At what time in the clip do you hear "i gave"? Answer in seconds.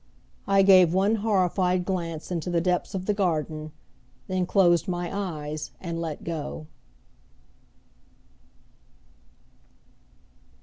0.47-0.95